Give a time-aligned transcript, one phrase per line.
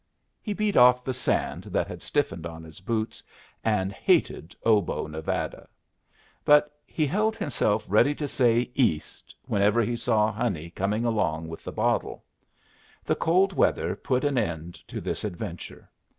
[0.41, 3.21] He beat off the sand that had stiffened on his boots,
[3.63, 5.67] and hated Obo, Nevada.
[6.43, 11.63] But he held himself ready to say "East" whenever he saw Honey coming along with
[11.63, 12.23] the bottle.
[13.05, 15.87] The cold weather put an end to this adventure.